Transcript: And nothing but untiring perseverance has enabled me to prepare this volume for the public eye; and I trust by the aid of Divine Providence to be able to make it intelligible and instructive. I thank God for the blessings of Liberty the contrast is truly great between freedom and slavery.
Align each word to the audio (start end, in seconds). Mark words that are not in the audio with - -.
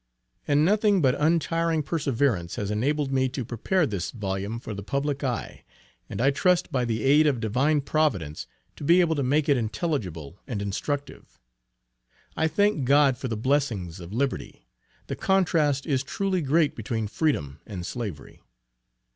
And 0.47 0.65
nothing 0.65 0.99
but 0.99 1.13
untiring 1.21 1.83
perseverance 1.83 2.55
has 2.55 2.71
enabled 2.71 3.11
me 3.11 3.29
to 3.29 3.45
prepare 3.45 3.85
this 3.85 4.09
volume 4.09 4.59
for 4.59 4.73
the 4.73 4.81
public 4.81 5.23
eye; 5.23 5.63
and 6.09 6.19
I 6.19 6.31
trust 6.31 6.71
by 6.71 6.85
the 6.85 7.03
aid 7.03 7.27
of 7.27 7.39
Divine 7.39 7.81
Providence 7.81 8.47
to 8.77 8.83
be 8.83 8.99
able 8.99 9.13
to 9.13 9.21
make 9.21 9.47
it 9.47 9.57
intelligible 9.57 10.39
and 10.47 10.59
instructive. 10.59 11.39
I 12.35 12.47
thank 12.47 12.83
God 12.85 13.15
for 13.15 13.27
the 13.27 13.37
blessings 13.37 13.99
of 13.99 14.11
Liberty 14.11 14.65
the 15.05 15.15
contrast 15.15 15.85
is 15.85 16.01
truly 16.01 16.41
great 16.41 16.75
between 16.75 17.05
freedom 17.05 17.59
and 17.67 17.85
slavery. 17.85 18.41